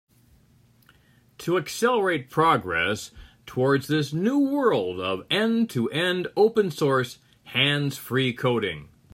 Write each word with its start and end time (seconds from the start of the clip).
To 1.39 1.57
accelerate 1.57 2.31
progress 2.31 3.11
towards 3.45 3.87
this 3.87 4.11
new 4.11 4.39
world 4.39 4.99
of 4.99 5.27
end-to-end 5.29 6.27
open 6.35 6.71
source 6.71 7.19
hands-free 7.43 8.33
coding. 8.33 8.89